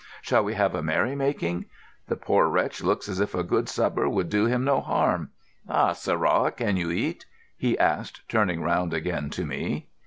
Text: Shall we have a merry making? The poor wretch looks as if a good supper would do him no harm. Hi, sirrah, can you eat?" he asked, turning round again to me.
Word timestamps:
Shall 0.23 0.43
we 0.43 0.55
have 0.55 0.73
a 0.73 0.81
merry 0.81 1.15
making? 1.15 1.65
The 2.07 2.15
poor 2.15 2.47
wretch 2.47 2.81
looks 2.83 3.07
as 3.07 3.19
if 3.19 3.35
a 3.35 3.43
good 3.43 3.69
supper 3.69 4.09
would 4.09 4.29
do 4.29 4.45
him 4.47 4.63
no 4.63 4.79
harm. 4.81 5.29
Hi, 5.69 5.93
sirrah, 5.93 6.49
can 6.51 6.75
you 6.75 6.89
eat?" 6.89 7.27
he 7.55 7.77
asked, 7.77 8.27
turning 8.27 8.63
round 8.63 8.95
again 8.95 9.29
to 9.29 9.45
me. 9.45 9.89